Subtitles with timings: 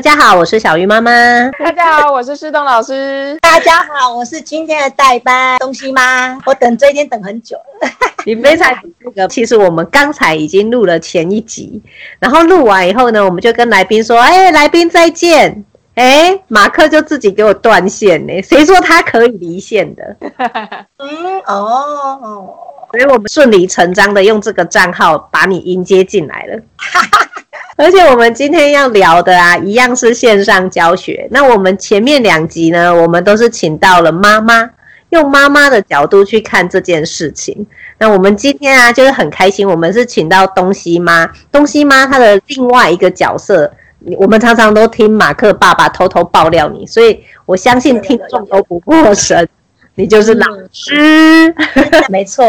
[0.00, 1.12] 大家好，我是小鱼妈妈。
[1.62, 3.36] 大家好，我是施东老师。
[3.42, 6.38] 大家好，我是今天的代班东西妈。
[6.46, 7.90] 我等这一天等很久了。
[8.24, 8.74] 你非常
[9.04, 11.82] 那个，其实我们刚才已经录了前一集，
[12.18, 15.62] 然后录完以后呢，我们就跟来宾说：“哎，来宾再见。”
[15.96, 18.40] 哎，马克就自己给我断线呢。
[18.40, 20.16] 谁说他可以离线的？
[20.96, 22.54] 嗯，哦，
[22.90, 26.58] 所以我们顺理成章的用这个账号把你迎接进来了。
[27.80, 31.26] 而且我们今天要聊的啊，一样是线上教学。
[31.30, 34.68] 那我们前面两集呢，我们都是请到了妈妈，
[35.08, 37.66] 用妈妈的角度去看这件事情。
[37.96, 43.72] 那我们今天啊，就是很开心，我们是请到东西妈，东西妈她的另外一个角色。
[44.18, 49.48] 我们常常都听马克爸爸偷偷爆料你，所以我相信听众都不陌生。
[50.00, 51.54] 你就是老师，
[52.08, 52.46] 没错。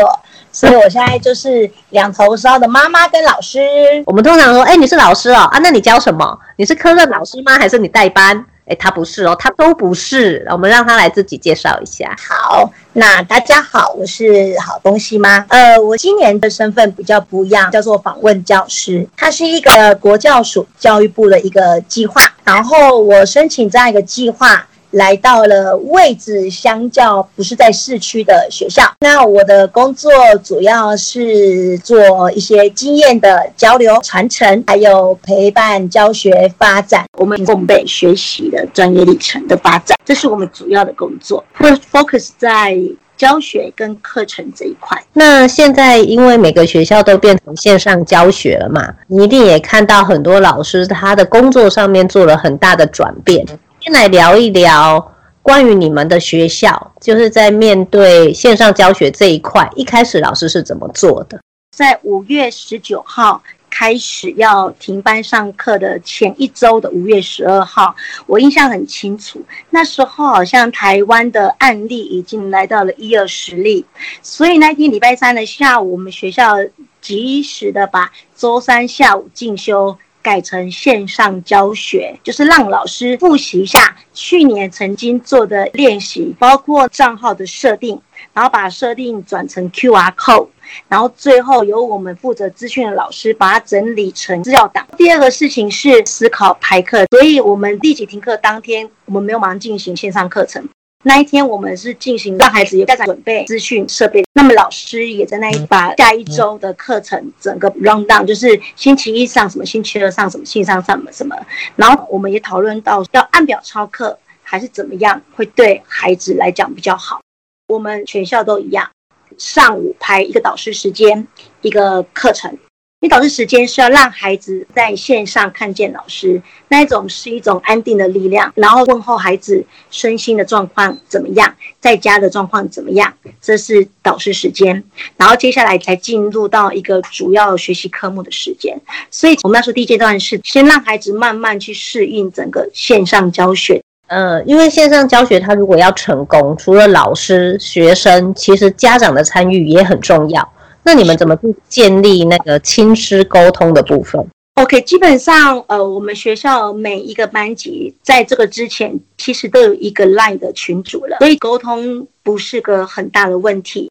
[0.54, 3.60] 所以我现在就是两头烧的妈妈跟老师。
[4.06, 6.40] 我们通常说，哎，你是老师哦，啊，那你教什么？
[6.56, 7.58] 你是科任老师吗？
[7.58, 8.46] 还是你代班？
[8.68, 10.46] 哎，他不是哦，他都不是。
[10.50, 12.16] 我们让他来自己介绍一下。
[12.18, 15.46] 好，那大家好，我是好东西妈。
[15.50, 19.06] 呃，我今年的身份比较不一样，叫做访问教师。
[19.18, 24.66] 它是一个国教署教育部的一个计划，然后我申请这样一个计划。
[24.92, 30.12] 来到了位置相较不是在市区的学校，那我的工作
[30.44, 42.78] 主要是做一些经验的交流传承，还有陪伴教学发展，我们共备学习的专业历程的发展，这是我们主要的工作，会 focus 在
[43.18, 45.02] 教学跟课程这一块。
[45.14, 53.46] 那现在因为每个学校都变成线上教学了嘛，你一定也看到很多老师他的工作上面做了很大的转变。
[53.84, 61.42] 先来聊一聊关于你们的学校，就是在面对线上教学这一块，一开始老师是怎么做的？
[61.76, 63.42] 在五月十九号
[63.72, 67.96] 开始要停班上课的前一周的五月十二号，
[68.28, 73.84] 我印象很清楚，那时候好像台湾的案例已经来到了一二十例，
[74.22, 76.54] 所以那天礼拜三的下午，我们学校
[77.02, 79.98] 及时的把周三下午进修。
[80.22, 88.00] 改成线上教学，就是让老师复习一下去年曾经做的练习，包括账号的设定，
[88.34, 90.48] 然后把设定转成 QR code，
[90.88, 94.88] 然后最后由我们负责资讯的老师把它整理成资料档。
[94.98, 100.68] 第二个事情是思考排课，所以我们立即停课当天，我们没有马上进行线上课程。
[101.04, 111.36] 那一天我们是进行让孩子有家长准备资讯设备，那么老师也在那一把下一周的课程整个 run down，就是星期一上什么，星期二上什么，星期三上什么什么，
[111.76, 117.20] 然后我们也讨论到要按表操课还是怎么样会对孩子来讲比较好。
[117.68, 118.90] 我们全校都一样，
[119.38, 121.28] 上午排一个导师时间，
[121.62, 122.58] 一个课程。
[123.04, 134.84] 你导师时间是要让孩子在线上看见老师，那一种是一种安定的力量，然后问候孩子身心的状况怎么样，在家的状况怎么样，这是导师时间。
[135.18, 138.80] 然后接下来才进入到一个主要学习科目的时间。
[139.10, 143.82] 所以我们要说第一阶段是先让孩子慢慢去适应整个线上教学。
[144.10, 150.54] 呃，因为线上教学它如果要成功，除了老师、学生，其实家长的参与也很重要。
[150.84, 154.26] 那你们怎么去建立那个亲师沟通的部分
[154.56, 163.90] ？OK，基本上，呃，我们学校每一个班级在这个之前其实都有一个 Line 的群组了，所以沟通不是个很大的问题。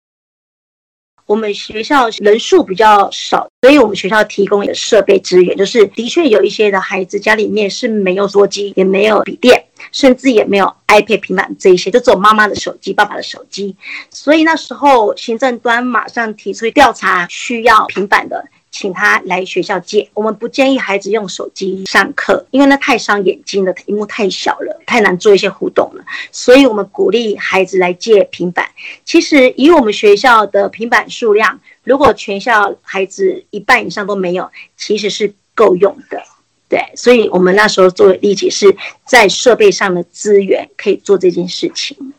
[1.27, 13.77] 我们学校人数比较少，所以我们学校提供的设备资源，就是的确有一些的孩子家里面是没有桌机，也没有笔电，甚至也没有 iPad 平板这一些，就只有妈妈的手机、爸爸的手机。
[14.11, 18.45] 所以那时候行政端马上提出调查，需要平板的。
[18.73, 20.09] 请他来学校借。
[20.15, 26.05] 我们不建议孩子用手机上课，因为那太伤眼睛了，屏幕太小了，太难做一些互动了。
[26.31, 28.71] 所以我们鼓励孩子来借平板。
[29.05, 36.23] 其实以我们学校的平板数量，如果全校孩子一半以上都没有，其实是够用的。
[36.71, 38.75] 对，所以我们那时候做的立即是
[39.05, 42.15] 在设备上的资源可以做这件事情。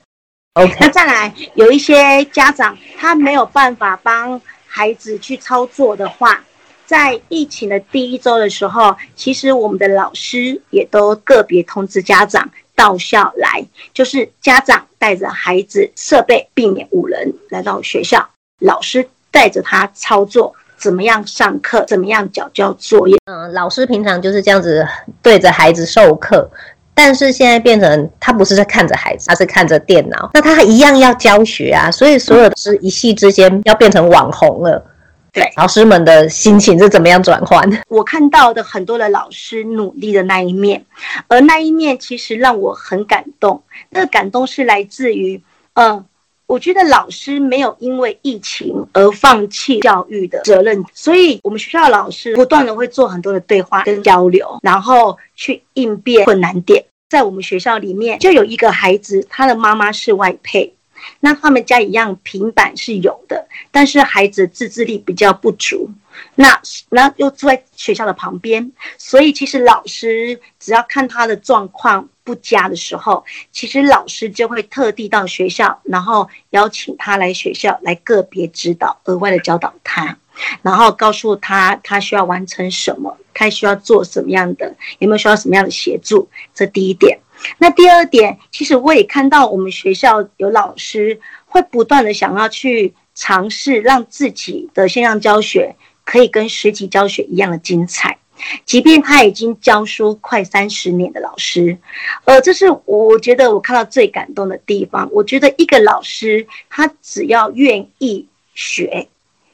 [0.53, 4.39] OK，那再来有一些家长他没有办法帮。
[4.73, 6.41] 孩子去操作的话，
[6.85, 18.25] 在疫情的第一周的时候，其实我们的老师也都个别通知家长到校来，就是家长带着孩子设备，避免五人来到学校，
[18.59, 23.15] 老师带着他操作，怎么样上课，怎么样缴交作业。
[23.25, 24.85] 嗯，老师平常就是这样子
[25.21, 26.49] 对着孩子授课。
[26.93, 34.83] 但是现在变成他不是在看着孩子，他是看着电脑，那他一样要教学啊，所以所有的是一夕之间要变成网红了。
[35.31, 37.65] 对，老师们的心情是怎么样转换？
[37.87, 40.83] 我看到的很多的老师努力的那一面，
[41.27, 43.63] 而那一面其实让我很感动。
[43.89, 45.41] 那个感动是来自于，
[45.75, 46.03] 嗯。
[46.51, 56.83] 我觉得老师没有因为疫情而放弃教育的责任，所以我们学校老师不断的会做很多的对话跟交流，然后去应变困难点。
[57.09, 60.73] 在我们学校里面，就有一个孩子，他的妈妈是外配，
[61.19, 65.89] 那他们家一样平板是有的，但是孩子自制力比较不足，
[66.35, 72.07] 那那又住在学校的旁边，所以其实老师只要看他的状况。
[72.23, 80.15] 不佳的时候，其实老师就会特地到学校，然后邀请他来学校来个别指导，额外的教导他，
[80.61, 86.29] 然后告诉他他需要完成什么，他需要做什么样的，有没有需要什么样的协助。
[86.53, 87.19] 这第一点。
[87.57, 98.17] 那第二点，其实我也看到我们学校有老师会不断的想要去尝试，让自己的线上教学可以跟实体教学一样的精彩。
[98.65, 101.77] 即便他已经教书快三十年的老师，
[102.25, 105.07] 呃，这是我觉得我看到最感动的地方。
[105.11, 109.07] 我觉得一个老师，他只要愿意学，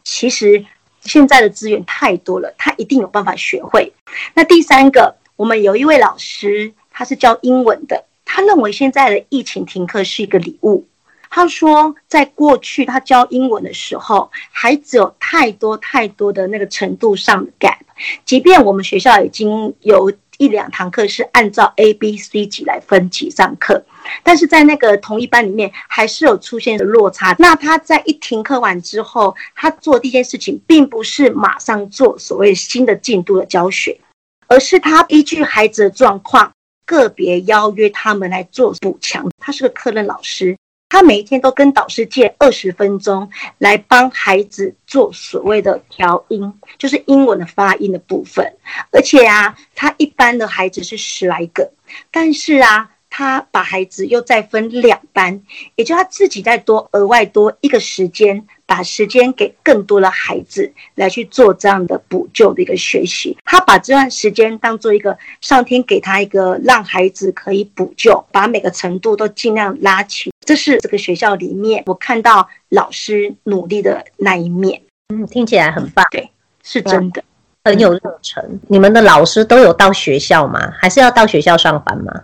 [0.05, 0.65] 其实
[1.01, 3.91] 现在的资源太多了，他一定有办法学会。
[4.33, 10.87] 那第三个，我们有一位老师，他是教英文的，他认为现在的疫情停课是一个礼物。
[11.29, 17.77] 他说，在过去他教英文的时候，孩子有太多太多的那个程度上的 gap。
[18.25, 23.85] 即便我们学校已经有一两堂课是按照 A、B、C 级来分级上课，
[24.23, 27.35] 但是在那个同一班里面还是有出现的落差。
[27.37, 33.99] 那他在一停课完之后，他做第一件事情并不是马上做所谓新的进度的教学，
[34.47, 36.51] 而是他依据孩子的状况，
[36.87, 39.29] 个别邀约他们来做补强。
[39.37, 40.57] 他是个课任老师。
[40.89, 48.53] 他每一天都跟导师借二十分钟来帮孩子做所谓的调音，就是英文的发音的部分。
[48.93, 51.69] 而且啊，他一般的孩子是十来个，
[52.09, 55.41] 但是啊，他把孩子又再分两班，
[55.75, 58.45] 也就他自己再多额外多一个时间。
[58.67, 70.33] 把时间给更多的孩子来去做这样的补救的一个学习，他把这段时间当做一个上天给他一个让孩子可以补救，把每个程度都尽量拉起。
[70.45, 74.81] 这是这个学校里面我看到老师努力的那一面。
[75.13, 76.05] 嗯，听起来很棒。
[76.11, 76.29] 对，
[76.61, 77.23] 是真的，
[77.63, 78.59] 很有热忱。
[78.67, 80.73] 你们的老师都有到学校吗？
[80.77, 82.21] 还是要到学校上班吗？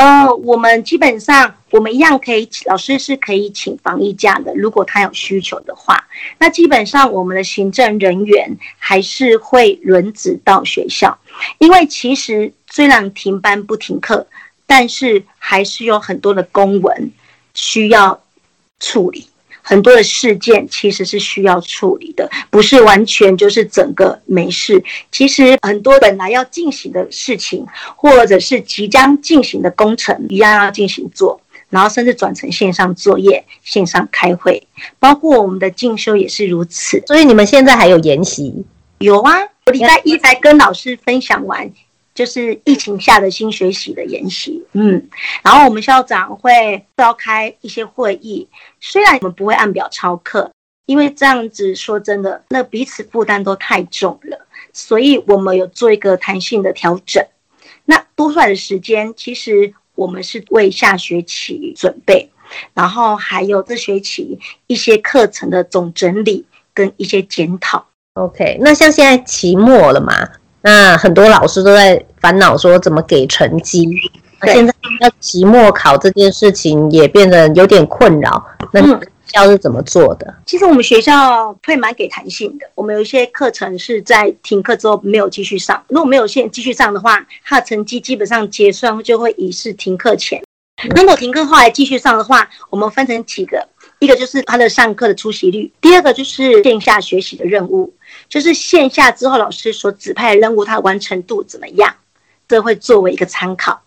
[0.00, 6.02] 呃，我们基本上，我们一样可以，老师是可以请防疫假的，如果他有需求的话。
[6.38, 11.18] 那基本上，我们的行政人员还是会轮值到学校，
[11.58, 14.26] 因为其实虽然停班不停课，
[14.66, 17.12] 但是还是有很多的公文
[17.52, 18.18] 需要
[18.78, 19.28] 处理。
[19.62, 24.82] 很多的事件其实是需要处理的，不是完全就是整个没事。
[25.12, 27.66] 其实很多本来要进行的事情，
[27.96, 34.66] 或者是即将进行的工程，一样要进行做，然后甚至转成线上作业、线上开会，
[34.98, 37.02] 包括我们的进修也是如此。
[37.06, 38.64] 所以你们现在还有研习？
[38.98, 41.70] 有啊，我礼拜一才跟老师分享完。
[42.20, 45.08] 就是疫情下的新学习的研习，嗯，
[45.42, 48.46] 然后我们校长会召开一些会议，
[48.78, 50.52] 虽然我们不会按表超课，
[50.84, 57.26] 因为这样子说真的，那彼此负担都太重了，所以我们有做一个弹性的调整。
[57.86, 62.28] 那多出来的时间，其实我们是为下学期准备，
[62.74, 67.86] 然后还有这学期一些课程的总整理跟一些检讨。
[68.12, 70.28] OK，那像现在期末了嘛？
[70.62, 73.88] 那很多老师都在烦恼说怎么给成绩，
[74.40, 78.44] 那现在要期末考这件事情也变得有点困扰。
[78.72, 80.34] 那学校是怎么做的？
[80.44, 90.42] 其实我们学校会蛮给弹性的，我们有一些课程是在停课之后没有继续上，如果没有现继续上的话，他的成绩基本上结算就会以是停课前。
[90.96, 97.92] 如果停课后来继续上的话，我们分成几个，一个就是他的上课的出席率，第二个就是线下学习的任务。
[98.30, 101.94] 就是线下之后，老师所指派的任务，他完成度怎么样？
[102.48, 103.82] 这会作为一个参考。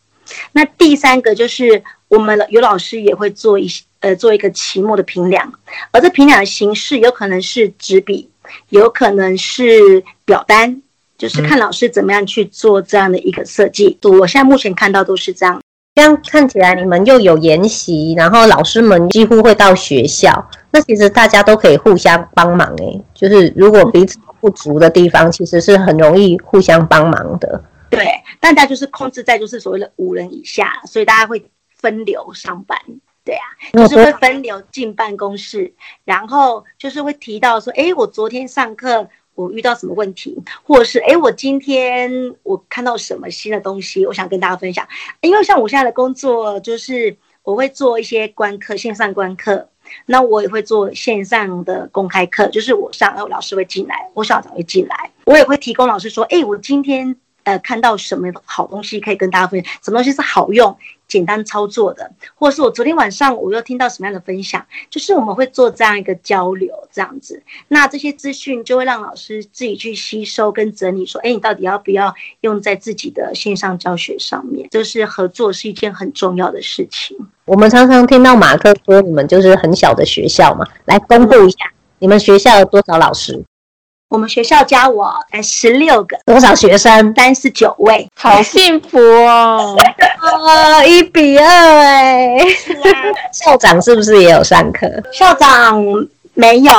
[0.51, 3.67] 那第三个就是我们有老师也会做一
[4.01, 5.51] 呃做一个期末的评量，
[5.91, 8.29] 而这评量的形式有可能是纸笔，
[8.69, 10.81] 有可能是表单，
[11.17, 13.97] 就是看老师怎么样去做这样的一个设计。
[14.03, 15.62] 我现在目前看到都是这样。
[15.95, 23.01] 这样看起来，你们又有研习，然后老师们几乎会到学校，那其实大家都可以互相帮忙诶。
[23.13, 27.63] 就是如果彼此不足的地方，其实是很容易互相帮忙的。
[27.91, 28.07] 对，
[28.39, 31.45] 大家就是控制在就是所谓的五人以下，所以大家会
[31.75, 32.75] 分流上班。
[33.23, 35.73] 对啊，就是会分流进办公室，
[36.03, 42.11] 然后就是会提到说，哎，我昨天上课我遇到什么问题，或者是哎，我今天
[42.43, 44.87] 我看到什么新的东西，我想跟大家分享。
[45.21, 49.67] 因为像我现在的工作，就是我会做一些观课，线上观课，
[50.05, 57.15] 那我也会做线上的公开课，就是我上，然后老师会进来，我校长会进来，我也会提供老师说，哎，我今天。
[57.43, 59.73] 呃，看到什么好东西可以跟大家分享？
[59.83, 60.75] 什么东西是好用、
[61.07, 62.09] 简单操作的？
[62.35, 64.65] 或者是我昨天晚上我又听到什么样的分享？
[64.89, 67.41] 就是我们会做这样一个交流，这样子。
[67.67, 74.67] 那这些资讯就会让老师自己去吸收跟整理，说：哎，你到底要不要用在自己的线上教学上面？
[74.69, 77.17] 就是合作是一件很重要的事情。
[77.45, 81.57] 我们常常听到马克说，你们就是很小的学校嘛，来公布一下，
[81.99, 83.43] 你们学校有多少老师？
[84.13, 87.11] 我们学校加我，哎，十六个，多少学生？
[87.15, 89.75] 三十九位，好幸福哦！
[90.21, 92.37] 哦，一比二哎，
[93.33, 94.87] 校长是不是也有上课？
[95.11, 95.83] 校长
[96.35, 96.71] 没有，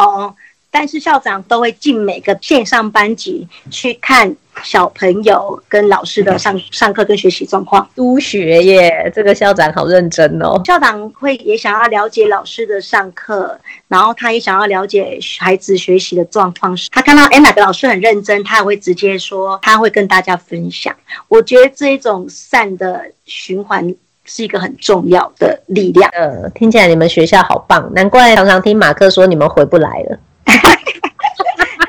[0.74, 4.34] 但是校长都会进每个线上班级去看。
[4.62, 10.62] 小朋友跟老师的上上课跟学习状况，督学耶，这个校长好认真哦。
[10.64, 16.74] 校长会也想要了解老师的上课，然后他也想要了解孩子学习的状况。
[16.92, 20.94] 他看到哎哪个老师很认真，他也会直接说，他会跟大家分享。
[21.26, 23.92] 我觉得这一种善的循环
[24.24, 26.08] 是一个很重要的力量。
[26.14, 30.16] 呃，听起来你们学校好棒，难怪常常听马克说你们回不来了。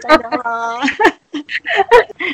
[0.01, 0.79] 真的吗？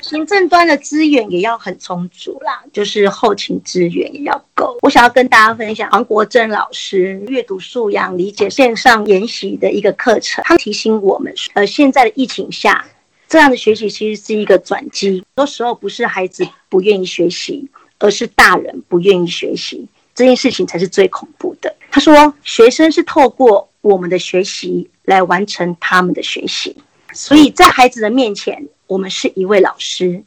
[0.02, 4.78] 行政端的资源也要很充足啦，就是后勤资源也要够。
[4.82, 12.86] 我想要跟大家分享黄国珍老师阅读素养理解线上研习的一个课程，他提醒我们，呃，现在的疫情下，
[13.28, 15.12] 这样的学习其实是一个转机。
[15.12, 17.68] 很多时候不是孩子不愿意学习，
[18.00, 21.74] 而是大人不愿意学习，这件事情才是最恐怖的。
[21.90, 26.78] 他说，学生是透过我们的学习来完成他们的学习。
[27.14, 30.24] 所以在孩子的面前，我们是一位老师，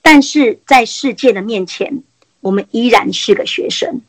[0.00, 2.02] 但是在世界的面前，
[2.40, 4.00] 我们依然是个学生。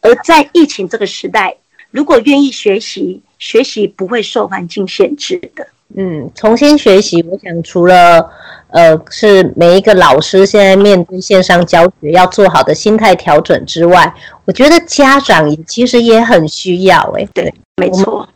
[0.00, 1.56] 而在疫情这个时代，
[1.90, 5.68] 如果愿意学习，学习不会受环境限制的。
[5.94, 8.28] 嗯，重新学习，我想除了
[8.70, 14.12] 呃是每一个老师现在面对线上教学要做好的心态调整之外，
[14.44, 18.28] 我觉得家长也其实也很需要诶、欸，对，没错。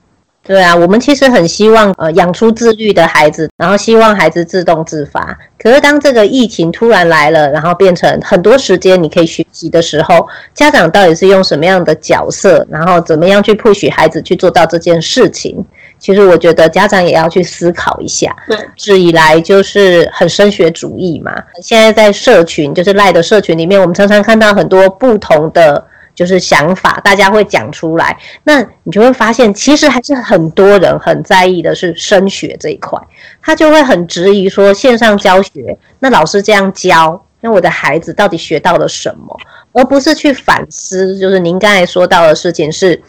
[0.42, 5.36] 对啊，我们其实很希望呃养出自律的孩子，然后希望孩子自动自发。
[5.58, 15.62] 可是当这个疫情突然来了，然后变成很多时间你可以学习的时候，家长到底是用什么样的角色，然后怎么样去 push 孩子去做到这件事情？
[16.00, 18.34] 其实我觉得家长也要去思考一下。
[18.48, 21.32] 对，一直以来就是很升学主义嘛。
[21.62, 25.86] 现在在社群，就是赖的社群里面，我们常常看到很多不同的。
[26.12, 28.14] 就是想法，大家会讲出来，
[28.44, 33.00] 那你就会发现，其实还是很多人很在意的是升学这一块，
[33.40, 39.34] 他就会很质疑说，线上教学，那老师这样教，那我的孩子到底学到了什么，
[39.72, 41.18] 而不是去反思。
[41.18, 43.00] 就是您刚才说到的事情是，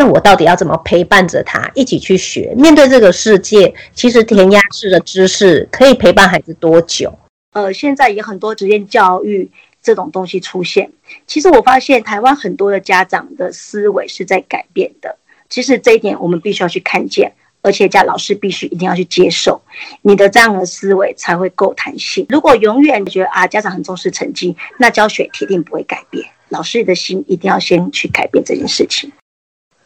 [0.00, 2.54] 那我到底要怎么陪伴着他一起去学？
[2.56, 7.12] 面对这个世界，其实填鸭式的知识可以陪伴孩子多久？
[7.52, 9.50] 呃，现在有很多职业教育。
[9.82, 10.90] 这种东西出现，
[11.26, 15.16] 其实我发现台湾很多的家长的思维是在改变的。
[15.48, 19.62] 其实这一点我们必须要去看见，而且家老师必须一定要去接受，
[20.02, 22.26] 你的这样的思维才会够弹性。
[22.28, 26.26] 如果永远觉得啊，家长很重视成绩，那教学铁定不会改变。
[26.50, 29.10] 老师的心一定要先去改变这件事情。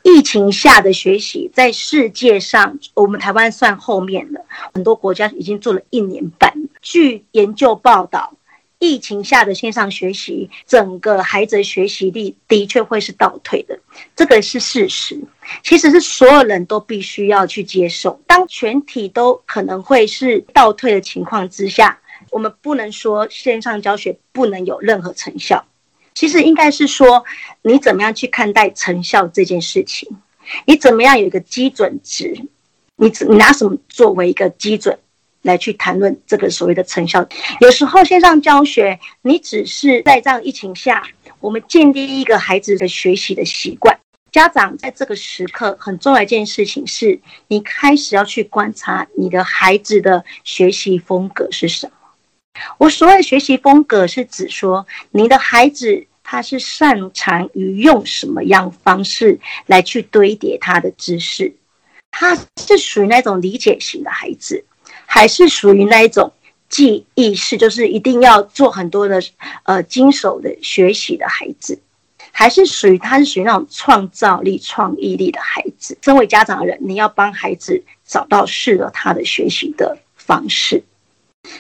[0.04, 4.40] 疫情下的学习，在世界上我们台湾算后面了，
[4.73, 6.54] 很多国家已经做了一年半。
[6.80, 8.32] 据研究报道。
[8.80, 13.78] 疫情下的线上学习，整个孩子的学习力的确会是倒退的，
[14.14, 15.18] 这个是事实。
[15.62, 18.20] 其实是所有人都必须要去接受。
[18.26, 21.99] 当全体都可能会是倒退的情况之下，
[22.30, 25.64] 我们不能说线上教学不能有任何成效。
[26.14, 27.25] 其实应该是说，
[27.62, 30.09] 你怎么样去看待成效这件事情？
[30.66, 32.35] 你怎么样有一个基准值？
[32.97, 34.99] 你你拿什么作为一个基准？
[35.42, 37.28] 来去谈论这个所谓的成效，
[37.61, 41.02] 有时候线上教学，你只是在这样疫情下，
[41.38, 43.94] 我们建立一个孩子的学习的习惯。
[44.33, 51.92] 家长在这个时刻很重要一件事情是，你开始要去观察你的孩子的学习风格是什么。
[52.78, 61.54] 我所谓学习风格是指说，你的孩子他是擅长于用什么样方式来去堆叠他的知识，
[62.11, 64.64] 他是属于那种理解型的孩子。
[65.06, 66.32] 还是属于那一种
[66.68, 69.23] 记忆式，就是一定要做很多的
[69.64, 71.78] 呃经手的学习的孩子。
[72.32, 75.96] 还是属于他是属于那种创造力、创意力的孩子。
[76.02, 80.82] 身为家长的人，你要帮孩子找到适合他的学习的方式。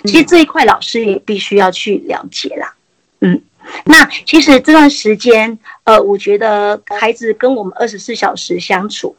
[0.04, 2.74] 其实这一块老师也必须要去了解啦。
[3.20, 3.42] 嗯，
[3.84, 9.16] 那其实这段时间，呃，我觉得孩子跟我们二十四小时相处，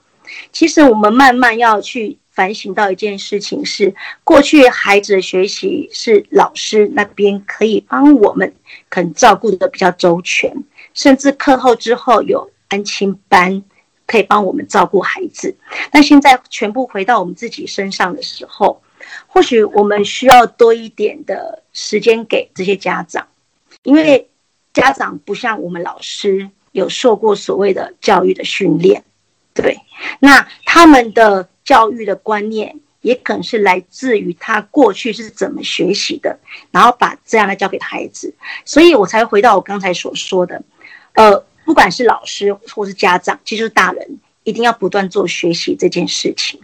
[0.52, 3.94] 其实我们慢慢要去反省到一件事情是：
[4.24, 8.54] 过去孩子的学习是老师那边可以帮我们，
[8.90, 10.54] 可能照顾的比较周全。
[10.94, 13.64] 甚至课后之后有安亲班，
[14.06, 15.56] 可以帮我们照顾孩子。
[15.92, 18.82] 那现在全部回到我们自己身上的时候，
[19.36, 23.28] 或许我们需要多一点的时间给这些家长，
[23.84, 24.30] 因为
[24.74, 29.04] 家长不像我们老师有受过所谓的教育的训练，
[29.54, 29.78] 对，
[30.20, 36.40] 那他们的教育的观念也可能是来自于他过去是怎么学习的，
[36.72, 40.64] 然后把这样的教给孩子，所以我才回到我刚才所说的。
[41.16, 46.58] 呃，不管是老师或是家长，其实就是大人，一定要不断做学习这件事情，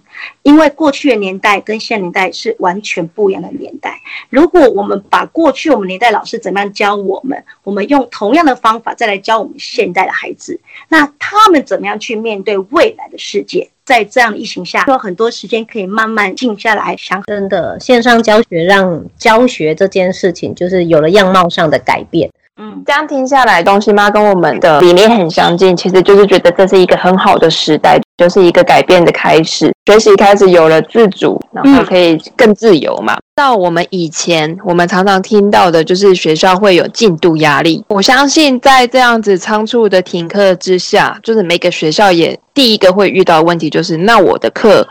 [0.43, 3.99] 因为过去的年代跟现在年代是完全不一样的年代。
[4.29, 13.69] 如果我们把过去我们年代老师怎么样教我们，我们用同样的方法再来教我们现在的孩子，那他们怎么样去面对未来的世界？
[13.83, 17.21] 在这样的疫情下，有很多时间可以慢慢静下来想。
[17.23, 22.29] 真的，线上教学让教学这件事情就是有了样貌上的改变。
[22.57, 33.13] 嗯，这样听下来，东西妈跟我们的理念很相近，其实就是觉得这是一个很好的时代，就是一个改变的开始，学习开始有了自主，然后可以更自由嘛。
[33.13, 37.83] 嗯、到我们以前，我们常常听到的就是学校会有进度压力。
[37.87, 44.85] 我相信在这样子仓促的停课之下，就是每个学校也第一个会遇到问题就是，那我的课，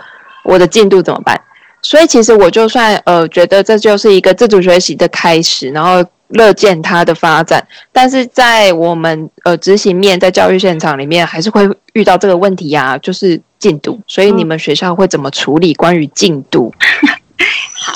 [0.45, 1.39] 我的进度怎么办？
[1.83, 6.05] 所以其实我就算呃觉得这就是一个自主学习的开始，然后。
[6.35, 14.01] 乐见它的发展，但是在我们呃执行面，在教育现场里面，还是会遇到这个问题呀、啊， 就是进度。
[14.07, 16.73] 所以你们学校会怎么处理关于进度？
[17.75, 17.93] 好，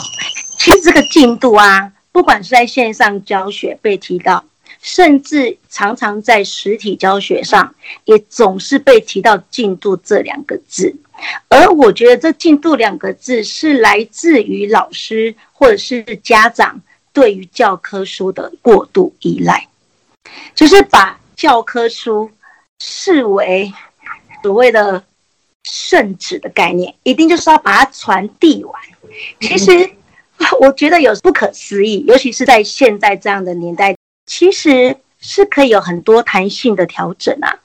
[0.59, 4.43] 其实这个进度啊，不管是在线上教学被提到，
[4.83, 7.73] 甚至常常在实体教学上，
[8.05, 10.93] 也总是被提到“进度”这两个字。
[11.49, 16.81] 而我觉得这“进度”两个字是来自于老师或者是家长。
[17.13, 19.69] 对于教科书的过度依赖，
[20.53, 22.29] 就是把教科书
[22.81, 23.73] 视为
[24.43, 25.01] 所谓的
[25.63, 28.83] 圣旨的概念，一定就是要把它传递完。
[29.39, 29.71] 其实
[30.61, 33.97] 我觉得有不可思议，尤其是在现在这样的年代，
[34.27, 37.61] 其实是可以有很多弹性的调整啊。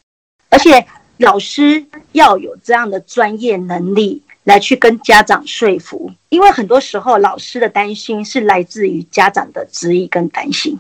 [0.52, 0.86] 而且
[1.20, 4.24] 老师要有这样的专业能力。
[4.46, 10.80] 来去跟家长说服，因为很多时候老师的担心是来自于家长的质疑跟担心，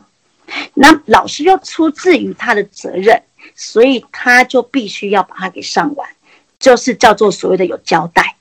[0.74, 3.22] 那老师又出自于他的责任，
[3.54, 6.10] 所以他就必须要把它给上完，
[6.58, 8.38] 就是叫做所谓的有交代。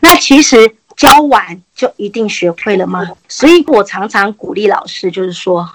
[0.00, 3.06] 那其实教完就一定学会了吗？
[3.28, 5.68] 所以我常常鼓励老师，就是说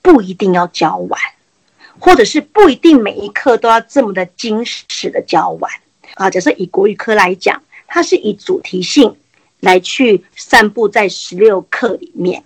[0.00, 1.20] 不一定要教完，
[2.02, 5.70] 或者是不一定每一课都要这么的精实的教完
[6.14, 6.28] 啊。
[6.28, 7.62] 假设以国语科来讲。
[7.94, 9.14] 它是以主题性
[9.60, 12.42] 来去散布在十六课里面，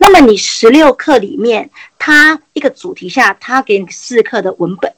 [0.00, 4.92] 那么你十六课里面，它一个主题下，它给你四课的文本，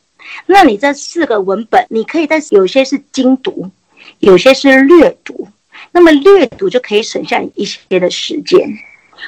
[0.46, 3.70] 那你这四个文本，你可以在有些是精读，
[4.20, 5.48] 有些是略读，
[5.92, 8.66] 那么略读就可以省下一些的时间，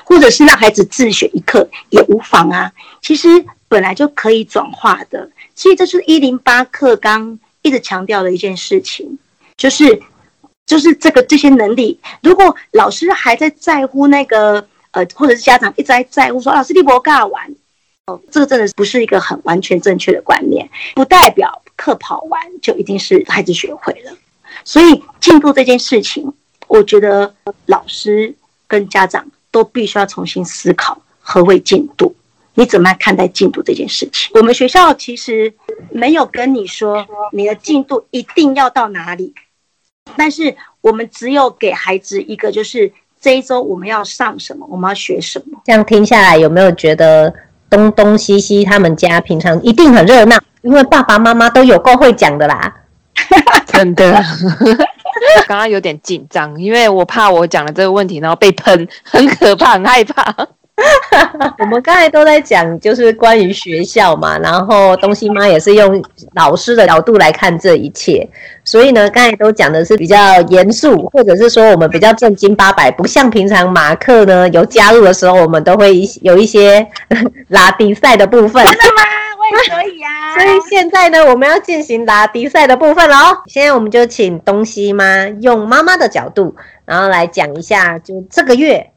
[0.05, 2.73] 或者是让孩子自选一课也无妨啊。
[3.03, 3.29] 其实
[3.69, 9.19] 本来就可以转化的，其实这是一零八课纲一直强调的一件事情，
[9.57, 10.03] 就是。
[10.67, 17.55] 就是这个这些能力，如果老师还在在乎那个呃，或者是家长一直在在乎说，老师你不干完，
[18.07, 24.13] 哦，这个真的不是一个很完全正确的观念，不代表课跑完就一定是孩子学会了。
[24.65, 26.35] 所以进度这件事情，
[26.67, 27.33] 我觉得
[27.67, 28.35] 老师
[28.67, 32.13] 跟家长都必须要重新思考何谓进度，
[32.57, 34.31] 你怎么样看待进度这件事情？
[34.35, 35.55] 我们学校其实
[35.91, 39.33] 没有跟你说你的进度一定要到哪里。
[40.17, 45.61] 但是我们只有给孩子一个，就是这一周我们要上什么，我们要学什么。
[45.65, 47.33] 这样听下来，有没有觉得
[47.69, 50.39] 东东西西他们家平常一定很热闹？
[50.63, 52.75] 因为爸爸妈妈都有够会讲的啦。
[53.67, 54.13] 真的，
[55.47, 60.35] 刚刚有点紧张，因为我怕我讲了这个问题，然后被喷，很可怕，很害怕。
[61.59, 66.03] 我们刚才都在讲，就是关于学校嘛，然后东西妈也是用
[66.35, 68.29] 老师的角度来看这一切，
[68.63, 76.87] 所以呢，刚才都讲的是比较严肃，或者是说我们比较正经八百，不像平常马克呢有加入的时候，我们都会有一些
[77.49, 78.65] 拉比赛的部分。
[78.65, 79.03] 真的吗？
[79.39, 80.35] 我也可以啊。
[80.39, 83.39] 所以现在呢，我们要进行答题赛的部分了哦。
[83.47, 88.91] 现在我们就请东西妈用妈妈的角度，然后来讲一下，就这个月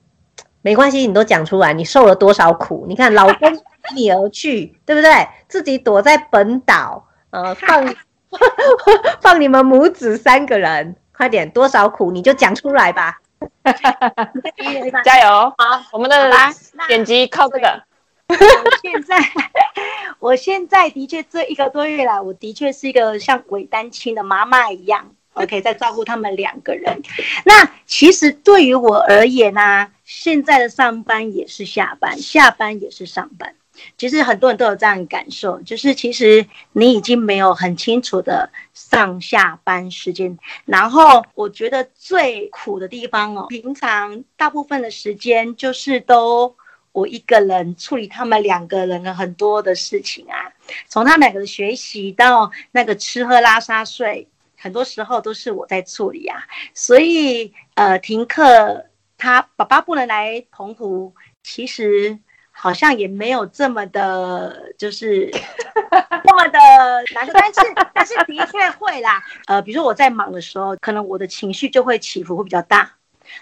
[0.62, 2.86] 没关系，你都讲出来，你受了多少苦？
[2.88, 3.60] 你看，老公离
[3.96, 5.28] 你而去，对不对？
[5.48, 7.96] 自己躲在本岛，呃， 放
[9.22, 13.20] 放你们母子三个人，快点，多少苦你就讲出来吧。
[15.04, 15.54] 加油！
[15.58, 16.32] 好，我们的
[16.88, 17.84] 点击靠这个。
[18.28, 18.36] 我
[18.82, 19.18] 现在，
[20.20, 25.12] 我现在的确这一个多月来，我的确是一个像伪单亲的妈妈一样
[25.44, 27.02] ，OK，在照顾他们两个人。
[27.46, 33.56] 那其实对于我而言呢、啊，现在的上班也是下班，下班也是上班。
[33.98, 40.38] 其实很多人都有这样的感受，就是其实你已经没有很清楚的上下班时间。
[40.66, 46.54] 然后我觉得最苦的地方哦，平常大部分的时间就是都
[46.92, 50.52] 我一个人处理他们两个人的很多的事情啊，
[50.90, 54.28] 从他们两个的学习到那个吃喝拉撒睡，
[54.60, 56.44] 很多时候都是我在处理啊。
[56.74, 58.86] 所以呃，停课
[59.18, 62.20] 他爸爸不能来澎湖，其实。
[62.62, 65.32] 好像也没有这么的，就是
[66.26, 66.60] 那么的
[67.16, 67.62] 难受，但是
[67.94, 69.24] 但是的确会啦。
[69.46, 72.92] 呃，比如说我在忙的时候，可能我的情绪就会起伏会比较大。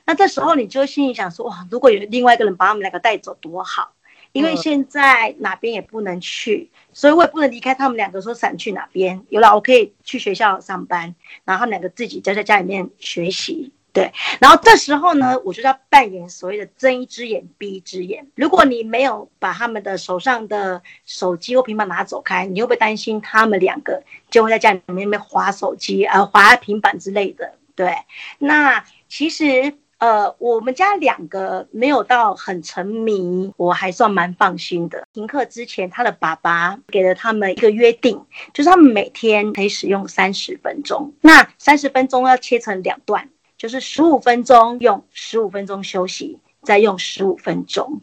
[0.06, 3.92] 那这时候你就心里想说，哇，如果有另外一个人把他们两个带走多好，
[4.32, 9.24] 因为现在哪边也不能去，所以我也不能离开他们两个说闪去哪边。
[9.30, 13.72] 有了，我可以去学校上班，然后两个自己在在家里面学习。
[13.94, 18.28] 对，然后这时候呢，我就要扮演所谓的睁一只眼闭一只眼。
[18.36, 27.56] 如果你没有把他们的手上的手机或平板拿走开，你会不会担心他们两个就会在家里面没滑手机啊、呃、滑平板之类的？
[27.76, 27.92] 对，
[28.38, 35.08] 那其实呃，我们家两个没有到很沉迷，我还算蛮放心的。
[35.14, 43.30] 停课之前，他的爸爸给了他们一个约定，就是他们每天可以使用三十分钟，那三十分钟要切成两段。
[43.58, 48.02] 就是十五分钟用，十五分钟休息，再用十五分钟。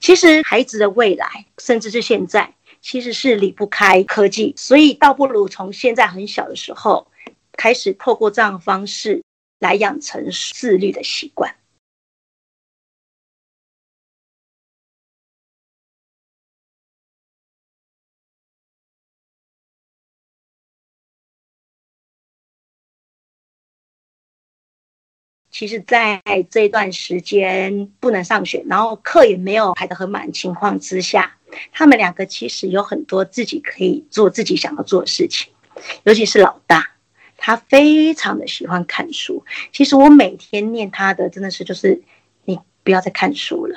[0.00, 7.06] 其实孩子的未来，甚至是现在，其实是离不开科技，所以倒不如从现在很小的时候
[7.52, 9.22] 开始，透过这样的方式
[9.64, 11.56] 来养成自律的习惯。
[25.50, 31.38] 其实，在这段时间不能上学，然后课也没有排得很满情况之下，
[31.70, 35.52] 他们两个其实有很多自己可以做自己想要做的事情。
[36.02, 36.93] 尤其是老大，
[37.44, 39.44] 他非常的喜欢看书。
[39.70, 42.00] 其实我每天念他的，真的是就是
[42.46, 43.76] 你不要再看书了，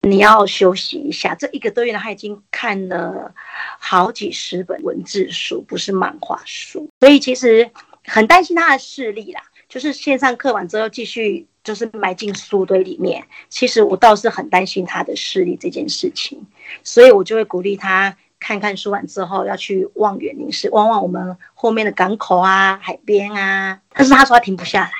[0.00, 1.34] 你要休息一下。
[1.34, 3.34] 这一个多月呢，他已经看了
[3.78, 7.70] 好几十本文字书，不是漫画书，所以其实
[8.04, 9.42] 很担心他的视力啦。
[9.68, 16.46] 就是线上课完之后继续就是埋进书堆里面，其实我倒是很担心他的视力这件事情，
[16.82, 23.78] 所以我就会鼓励他看看书完之后要去望远凝视，望望我们后面的港口啊、海边啊。
[23.94, 24.90] 但是他说他停不下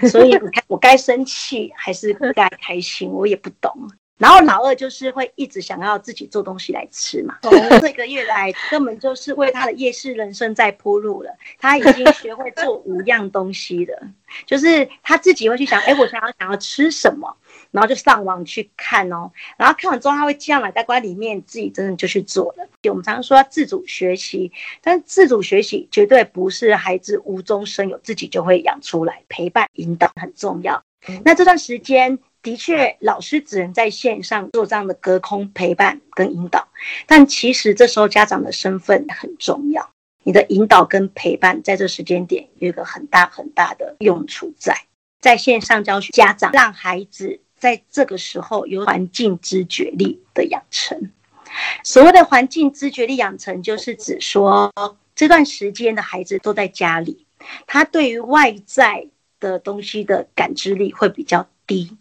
[0.00, 3.90] 来， 所以你看我该生气还是该开心，我也不懂。
[4.18, 11.30] 然后老二就是会一直想要自己做东西来吃嘛，从这个月来根本就是为他的夜市人生在铺路了。
[11.60, 13.96] 他已经学会做五样东西了，
[14.44, 17.32] 就是他自己会去想，哎，我想要想要吃什么，
[17.70, 22.68] 然后就上网去看哦，然后看完之后他会记在脑袋瓜里面，自己真的就去做了。
[22.88, 30.82] 我们常常说要自主学习，但自主学习绝对不是孩子无中生有，自己就会养出来，陪伴引导很重要。
[31.24, 32.18] 那这段时间。
[32.40, 36.68] 的确，老师只能在线上做这样的隔空陪伴跟引导，
[37.04, 39.90] 但其实这时候家长的身份很重要。
[40.22, 44.82] 你的引导跟陪伴在这时间点有一个很大很大的用处在。
[45.20, 51.10] 在线上教学，家长让孩子在这个时候有环境知觉力的养成。
[51.82, 54.72] 所谓的环境知觉力养成，就是指说
[55.14, 57.26] 这段时间的孩子都在家里，
[57.66, 59.08] 他对于外在
[59.40, 61.96] 的东西的感知力会比较低。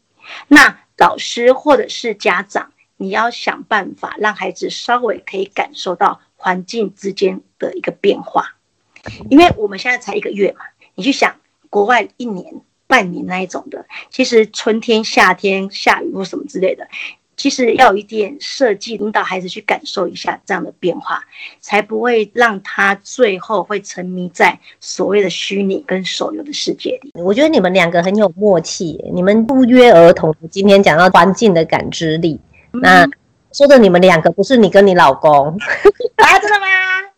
[0.48, 8.56] 那老师或者是家长，你要想办法让孩子稍微可以感受到环境之间的一个变化，
[9.30, 10.66] 因为我们现在才一个月嘛，
[10.96, 11.36] 你去想
[11.70, 16.88] 国外一年、半年那一种的，其实春天、夏天下雨或什么之类的。
[17.36, 21.24] 其实要有一点设计，引导孩子去感受一下这样的变化，
[21.60, 27.12] 才不会让他最后会沉迷在所谓的虚拟跟手游的世界里。
[27.14, 32.40] 我觉得你们两个很有默契，你们不约而同今天讲到环境的感知力，
[32.72, 33.08] 那
[33.52, 35.56] 说的你们两个不是你跟你老公
[36.18, 36.40] 啊？
[36.40, 36.66] 真的吗？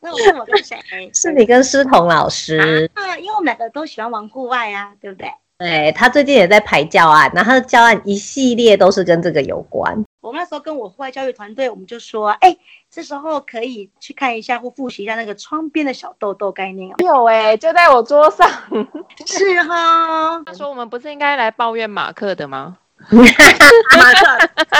[0.02, 0.78] 那我问我跟谁？
[1.16, 2.58] 是你跟思彤老师
[2.94, 3.18] 啊？
[3.18, 5.32] 因为我们两个都喜欢玩户外啊，对不对？
[5.60, 9.94] 对，他最近也在排教案，然后他的教案一系列都是跟这个有关。
[10.22, 12.56] 我们那时候跟我户外教育团队，我们就说，哎，
[12.90, 16.96] 这时候可以去看一下或复习一下那个窗边的小豆豆概念。
[17.00, 18.50] 有哎、欸，就在我桌上。
[19.28, 20.42] 是哈。
[20.46, 22.78] 他说我们不是应该来抱怨马克的吗？
[23.12, 24.28] 马克，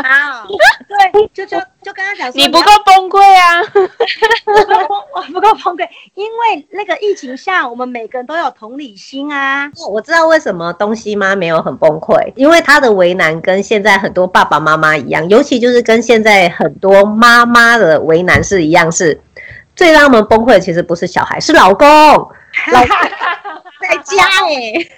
[0.04, 0.46] 好，
[0.88, 3.64] 对，就就就跟他讲说，你不够崩溃啊，
[4.46, 9.72] 不够崩，我不够崩溃，因为那个疫情下，我们每个人都有同理心啊。
[9.90, 19.20] 我知道为什么东西妈没有很崩溃，因为她的为难跟现在很多爸爸妈妈一样，尤其就是跟现在很多妈妈的为难是一样，是
[19.76, 21.88] 最让我们崩溃的，其实不是小孩，是老公，
[22.72, 22.98] 老公。
[23.82, 24.92] 在家哎、欸，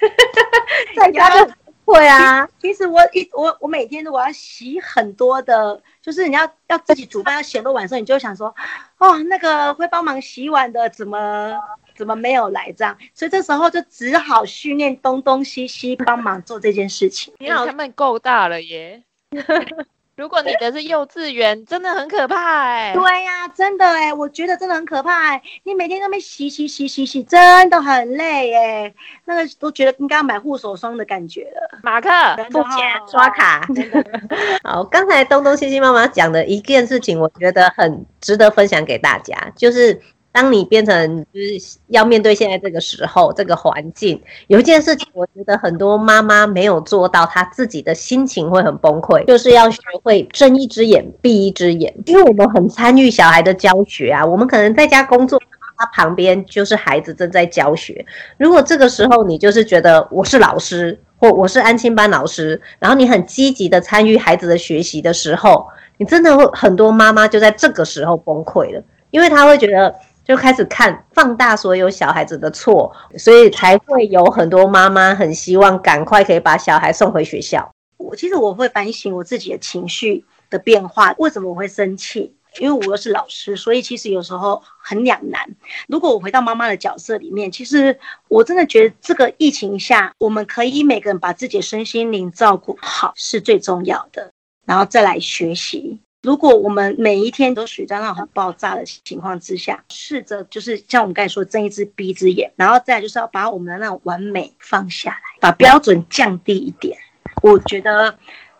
[0.97, 1.47] 在家就。
[1.84, 8.54] 会啊，其实我一我我每天都我要洗很多的，就是你要要自己煮饭要洗很多晚上，你就想说，
[9.00, 11.60] 哦，那个会帮忙洗碗的怎么
[11.95, 17.34] 怎么没有来这样，所以这时候就只好训练东东西西帮忙做这件事情。
[17.39, 19.02] 你好，他们够大了耶。
[20.17, 22.93] 如果你的是幼稚园，真的很可怕哎、欸。
[22.93, 25.41] 对呀、啊，真的哎、欸，我觉得真的很可怕哎、欸。
[25.63, 28.95] 你每天都没洗洗洗洗洗，真的很累哎、欸。
[29.26, 31.80] 那个都觉得应该要买护手霜的感觉了。
[31.82, 32.10] 马克，
[32.52, 33.67] 付钱刷卡。
[34.63, 40.00] 好，刚才东东、西西妈妈讲的一件事情，我觉得很值得分享给大家，就是。
[40.33, 51.93] 当你变成就是要面对现在这个时候这个环境，有一件事情，我觉得很多妈妈没有做到，她自己的心情会很崩溃，就是要学会睁一只眼闭一只眼。
[52.05, 55.37] 因为我们很参与小孩的教学啊，我们可能在家工作，
[55.77, 58.05] 他旁边就是孩子正在教学。
[58.37, 65.67] 如果这个时候你就是觉得我是老师或我是安亲班老师，然后你很积极的参与孩子的学习的时候，
[65.97, 69.93] 你真的会很多妈妈就在这个时候崩溃了，因为她会觉得。
[70.31, 77.69] 就开始看放大所有小孩子的错，所以才会有很多妈妈很希望赶快可以把小孩送回学校。
[77.97, 82.33] 我其实我会反省我自己的情绪的变化，为什么我会生气？
[82.59, 85.41] 因为我又是老师，所以其实有时候很两难。
[85.89, 94.31] 如果我回到妈妈的角色里面，其实我真的觉得这个疫情下，我们可以每个人把自己的身心灵照顾好是最重要的，
[94.65, 95.99] 然后再来学习。
[96.21, 106.95] 如果我们每一天都处在那种很爆炸的情况之下，试着就是像我们刚才说，睁一只闭一只眼，然后再来就是要把我们的那种完美放下来，把标准降低一点，
[107.41, 108.15] 我觉得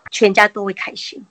[0.10, 1.24] 全家都会开心。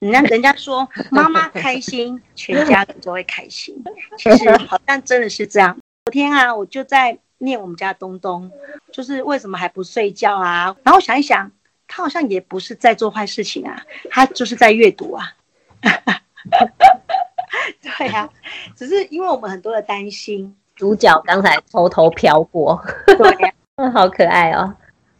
[0.00, 3.76] 人家人家说 妈妈开心，全家都会开心。
[4.18, 5.78] 其实好像真的是这样。
[6.06, 8.50] 昨天啊，我就在念我们家东东，
[8.92, 10.76] 就是为什么还不睡觉啊？
[10.82, 11.52] 然后想一想，
[11.86, 15.32] 他好像也不是在做坏事情啊，他就是在阅读啊。
[17.98, 18.30] 对呀、啊，
[18.76, 24.74] 只是因为我们很多的担心，主角刚才偷偷飘过，对呀、 嗯，好可爱哦。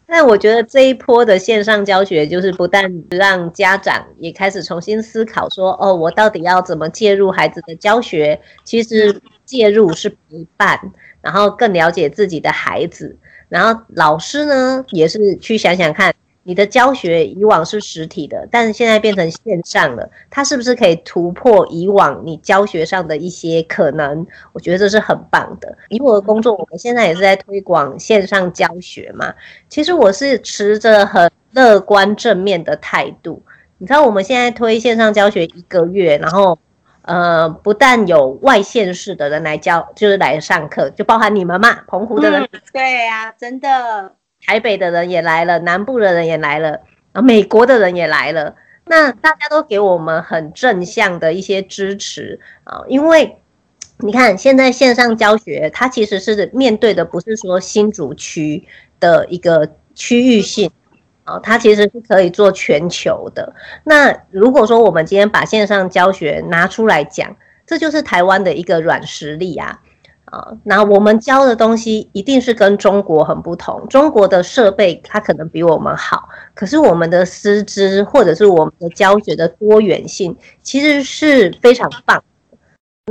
[0.08, 8.40] 但我觉得这一波的线上教学，就是不但让家长也开始重新思考说，哦，我到底要怎么介入孩子的教学？
[8.62, 10.78] 其实介入是陪伴，
[11.20, 16.14] 然后更了解自己的孩子，然后老师呢，也是去想想看。
[16.46, 24.24] 你的教学以往是实体的，但是现在变成线上了，它是不是可以突破以往你教学上的一些可能？
[24.52, 25.76] 我觉得这是很棒的。
[25.88, 29.34] 以我的工作，我们现在也是在推广线上教学嘛。
[29.68, 33.42] 其实我是持着很乐观正面的态度。
[33.78, 36.56] 你知道，我们现在推线上教学一个月，然后
[37.02, 42.48] 呃，不但有外县市的人来教，就是来上课，就包含你们嘛，澎湖的人。
[42.72, 44.14] 对呀，真的。
[44.44, 46.80] 台北的人也来了，南部的人也来了，
[47.12, 48.54] 啊，美国的人也来了。
[48.84, 53.36] 那大家都给我们很正向的一些支持啊，因为
[53.98, 58.64] 你看现在线上教学，它其实是面对的不是说新竹区
[59.00, 60.70] 的一个区域性
[61.24, 63.52] 啊，它其实是可以做全球的。
[63.82, 67.34] 那如果说我们今天把线上教学拿出来讲，
[67.66, 69.80] 这就是台湾的一个软实力啊。
[70.26, 73.86] 啊，那我们教的东西一定是跟中国很不同。
[73.88, 82.22] 中国的设备它可能比我们好，可是我们的师资或者是我们的教学的多元性其实是非常棒。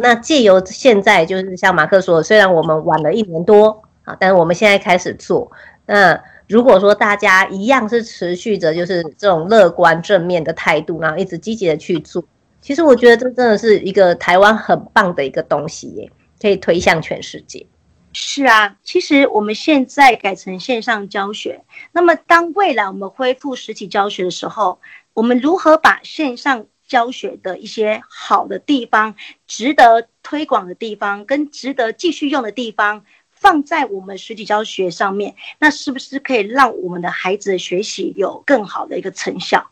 [0.01, 5.49] 那借由现在就是像马克说，虽然我们晚了一年多啊，但是我们现在开始做。
[5.86, 12.21] 那如果说大家一样是持续着就是这种乐观正面的态度，然后一直积极的去做，
[12.62, 16.12] 其实我觉得这真的是一个台湾很棒的一个东西耶。
[16.46, 17.66] 可以推向全世界。
[18.14, 24.80] 是啊，其实我们现在改成线上教学，那么当未来我们恢复实体教学的时候，
[25.16, 29.16] 我们如何把线上教学的一些好的地方，
[29.48, 39.72] 值得推广的地方，跟值得继续用的地方，放在我们实体教学上面，那是不是可以让我们的孩子的学习有更好的一个成效？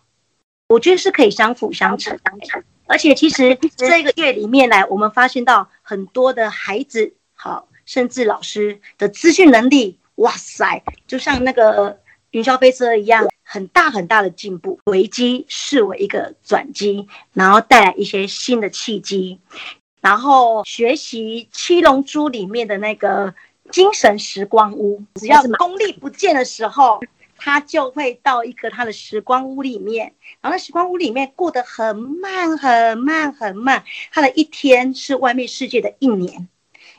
[0.70, 2.18] 我觉得是可以相辅相成。
[2.86, 12.00] 而且其实这个月里面来，我们发现到很多的孩子，好，甚至老师的资讯能力，哇塞，就像那个
[12.32, 13.28] 云霄飞车一样。
[13.46, 19.38] 很大很大的进步，危机视为一个转机，然后带来一些新的契机，
[20.02, 23.36] 然后学习七龙珠里面的那个
[23.70, 27.00] 精神时光屋，只要功力不见的时候，
[27.44, 36.48] 他就会到一个他的时光屋里面，然后那时光屋里面过得很慢很慢很慢，他的一天是外面世界的一年，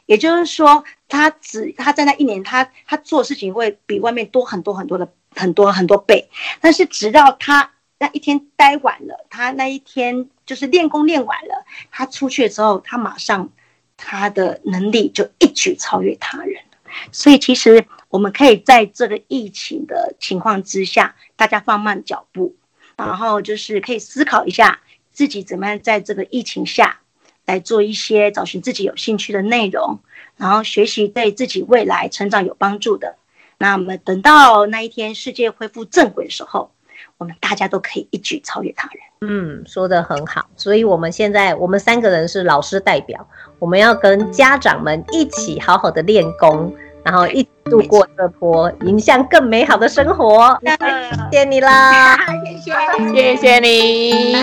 [0.06, 5.08] 也就是说，他只他在那一年，他他做事情会比外面多很多很多的。
[5.36, 6.28] 很多很多倍，
[6.60, 13.50] 但是直到他那一天待完了，他那一天就是练功练完了，他出去之后，他马上
[13.96, 16.62] 他的能力就一举超越他人。
[17.10, 22.54] 所以其实我们可以在这个疫情的情况之下，大家放慢脚步，
[22.96, 24.78] 然后就是可以思考一下
[25.10, 27.00] 自己怎么样在这个疫情下
[27.44, 29.98] 来做一些找寻自己有兴趣的内容，
[30.36, 33.16] 然后学习对自己未来成长有帮助的。
[33.58, 36.70] 那我们等到那一天世界恢复正轨的时候，
[37.18, 39.02] 我们大家都可以一举超越他人。
[39.22, 40.46] 嗯，说的很好。
[40.56, 46.72] 所以我们现在我们三个人是老师代表，我们要跟家长们一起好好的练功，
[47.04, 50.58] 然后一起度过这波，迎向更美好的生活。
[50.64, 52.72] 谢谢你啦，谢
[53.14, 54.34] 谢，谢谢你，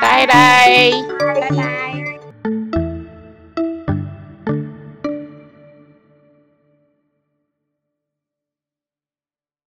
[0.00, 1.73] 拜拜，拜拜。